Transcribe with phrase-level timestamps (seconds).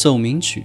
[0.00, 0.64] 奏鸣曲，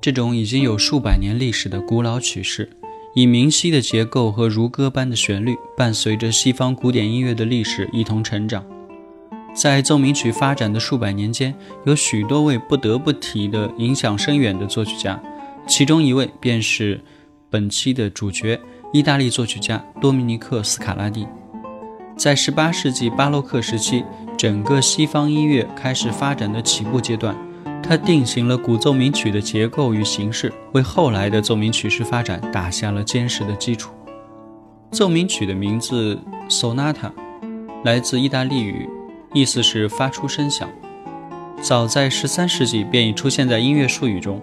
[0.00, 2.70] 这种已经有数百年历史的古老曲式，
[3.14, 8.64] 以明晰的结构和如歌般的旋律，伴随着西方古典音乐的历史一同成长。
[9.54, 15.22] 在奏鸣曲发展的数百年间，有许多位不得不提的影响深远的作曲家，
[15.66, 16.98] 其中一位便是
[17.50, 18.58] 本期的主角——
[18.90, 21.26] 意大利作曲家多米尼克·斯卡拉蒂。
[22.16, 24.02] 在18世纪巴洛克时期，
[24.38, 27.36] 整个西方音乐开始发展的起步阶段。
[27.92, 33.92] 他定型了古奏鸣曲的结构与形式，为后来的奏鸣曲式发展打下了坚实的基础。
[34.90, 37.12] 奏鸣曲的名字 “sonata”
[37.84, 38.88] 来自意大利语，
[39.34, 40.70] 意思是发出声响。
[41.60, 44.40] 早在13世纪便已出现在音乐术语中。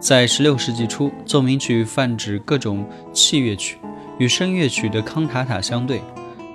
[0.00, 3.78] 在16世纪初，奏鸣曲泛指各种器乐曲，
[4.18, 6.02] 与声乐曲的康塔塔相对。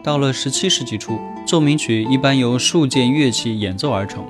[0.04, 4.26] 到了17世纪初，奏鸣曲一般由数件乐器演奏而成。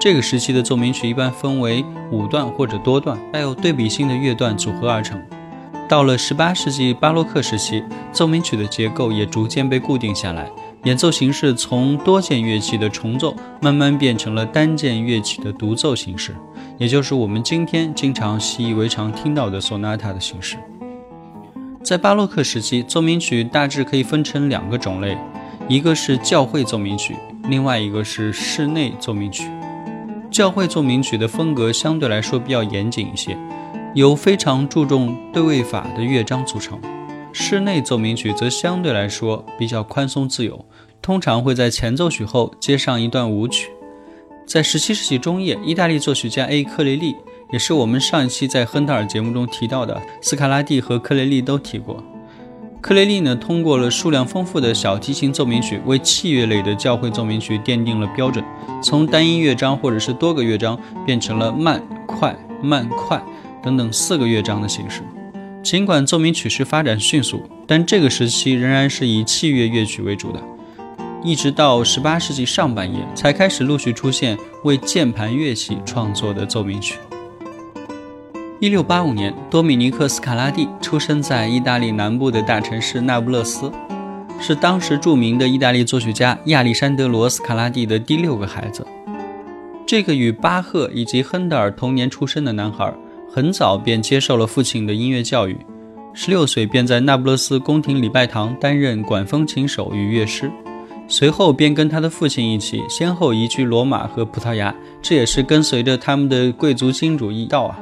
[0.00, 5.20] 这个时期的奏鸣曲一般分为五段或者多段，带有对比性的乐段组合而成。
[5.88, 7.82] 到了18世纪巴洛克时期，
[8.12, 10.50] 奏鸣曲的结构也逐渐被固定下来，
[10.84, 16.34] 演奏形式从多件乐器的重奏慢慢变成了单件乐器的独奏形式，
[16.76, 20.56] 也就是我们今天经常习以为常听到的索纳塔的形式。
[21.84, 25.16] 在巴洛克时期，奏鸣曲大致可以分成两个种类，
[25.68, 27.14] 一个是教会奏鸣曲，
[27.48, 29.48] 另外一个是室内奏鸣曲。
[30.36, 33.34] 教会奏鸣曲的风格相对来说比较严谨一些，
[33.94, 36.76] 由非常注重对位法的乐章组成；
[37.32, 40.62] 室内奏鸣曲则相对来说比较宽松自由，
[41.00, 43.70] 通常会在前奏曲后接上一段舞曲。
[44.46, 46.62] 在17世纪中叶，意大利作曲家 A.
[46.64, 47.16] 克雷利，
[47.50, 52.04] 也是我们上一期在亨特尔节目中提到的斯卡拉蒂和克雷利都提过。
[52.86, 58.44] 克雷利呢，通过了数量丰富的小提琴奏鸣曲，为器乐类的教会奏鸣曲奠定了标准。
[58.80, 62.32] 从单音乐章或者是多个乐章，变成了慢、快、
[62.62, 63.20] 慢、快
[63.60, 65.02] 等等四个乐章的形式。
[65.64, 70.40] 尽管奏鸣曲式发展迅速，但这个时期仍然是以器乐乐曲为主的。
[71.24, 76.94] 一直到18世纪上半叶，才开始陆续出现为键盘乐器创作的奏鸣曲。
[78.58, 83.70] 一六八五年，多米尼克·斯卡拉蒂出生在意大利南部的大城市那不勒斯，
[84.40, 88.86] 是当时著名的意大利作曲家亚历山德罗·斯卡拉蒂的第六个孩子。
[89.86, 92.90] 这个与巴赫以及亨德尔同年出生的男孩，
[93.30, 95.58] 很早便接受了父亲的音乐教育，
[96.14, 100.50] 十六岁便在那不勒斯宫廷礼拜堂担任管风琴手与乐师，
[101.08, 107.78] 随后便跟他的父亲一起先后移居罗马和葡萄牙，这也是跟随着他们的贵族君主一道啊。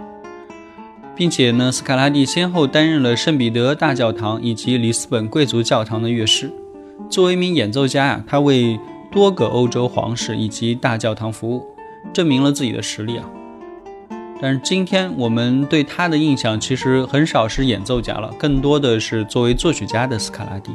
[1.16, 6.50] 并且呢，斯卡拉蒂先后担任了圣彼得大教堂以及里斯本贵族教堂的乐师。
[7.08, 8.78] 作为一名演奏家呀，他为
[9.12, 11.64] 多个欧洲皇室以及大教堂服务，
[12.12, 13.24] 证明了自己的实力啊。
[14.40, 20.72] 但是今天我们对他的印象其实很少是演奏家了，更多的是作为作曲家的斯卡拉蒂。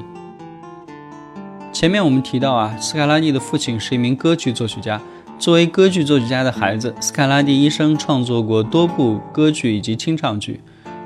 [1.72, 5.00] 前面我们提到啊，斯卡拉蒂的父亲是一名歌剧作曲家。
[5.40, 10.60] 作为歌剧作曲家的孩子，斯卡拉蒂一生创作过多部歌剧以及清唱剧，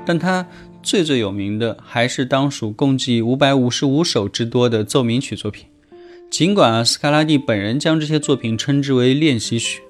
[0.04, 0.44] 但他
[0.82, 5.66] 最最有名的还是当属共计五百五十五首之多的奏鸣曲作品。
[6.28, 9.80] 尽管啊，斯卡拉蒂本人将这些作品称之为练习曲，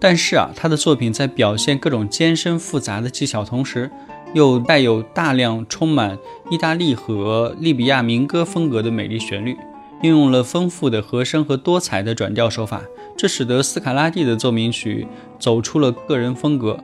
[0.00, 3.88] 但是啊，他的作品在表现各种艰深复杂的技巧同时，
[4.34, 6.18] 又带有大量充满
[6.50, 9.56] 意大利和利比亚民歌风格的美丽旋律。
[10.02, 12.82] 运用了丰富的和声和多彩的转调手法，
[13.16, 15.06] 这使得斯卡拉蒂的奏鸣曲
[15.38, 16.78] 走出了个人风格。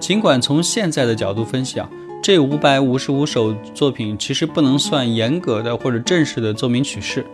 [0.00, 1.88] 尽管从现在的角度分析啊，
[2.22, 7.24] 这五百五十五首作品其实不能算严格的或者正式的奏鸣曲式，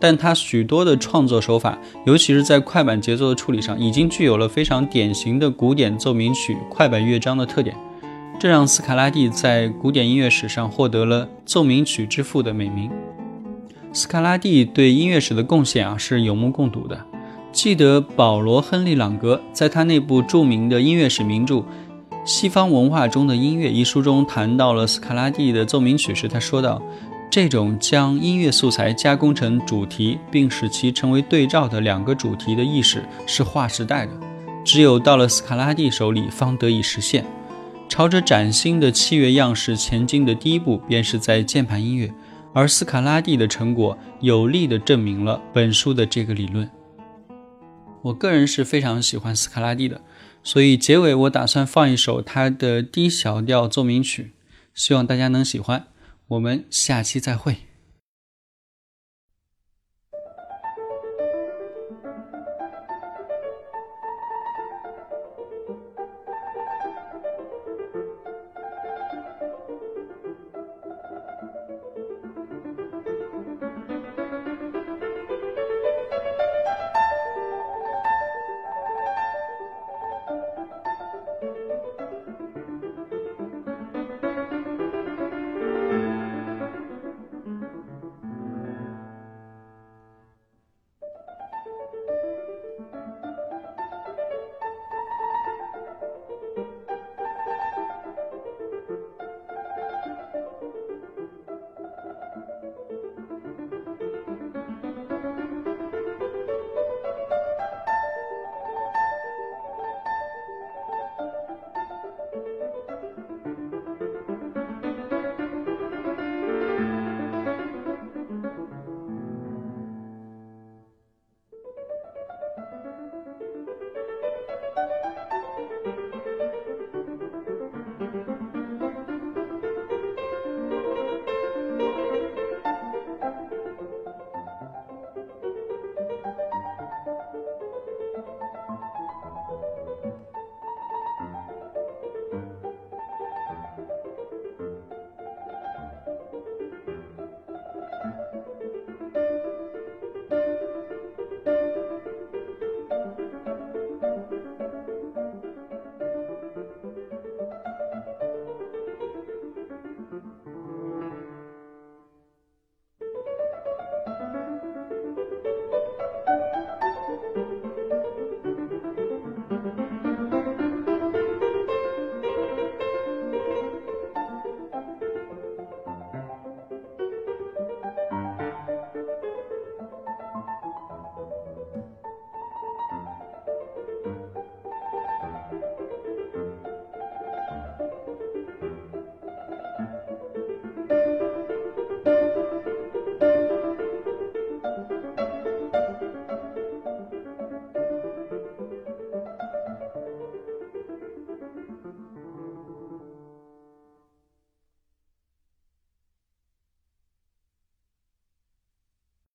[0.00, 7.76] 但它许多的创作手法，尤其是在快板节奏的处理上，已经具有了非常典型的古典奏鸣曲快板乐章的特点。
[8.40, 12.88] 这让斯卡拉蒂在古典音乐史上获得了“奏鸣曲之父”的美名。
[13.92, 17.04] 斯卡拉蒂对音乐史的贡献啊是有目共睹的。
[17.50, 21.56] 记得保罗·亨利·朗格在他那部著名的音乐史名著
[22.24, 26.80] 《西方文化中的音乐》一书中谈到了斯卡拉蒂的奏鸣曲时，他说道
[27.28, 34.12] ：“这种将音乐素材加工成主题，并使其成为对照的两个主题的意识是划时代的，
[34.62, 37.24] 只有到了斯卡拉蒂手里方得以实现。”
[37.88, 42.12] 朝着崭新的器乐样式前进的第一步，便是在键盘音乐，
[42.52, 46.68] 而斯卡拉蒂的成果有力地证明了本书的这个理论。
[48.02, 50.02] 我个人是非常喜欢斯卡拉蒂的，
[50.44, 54.32] 所以结尾我打算放一首他的低小调奏鸣曲，
[54.74, 55.86] 希望大家能喜欢。
[56.28, 57.67] 我们下期再会。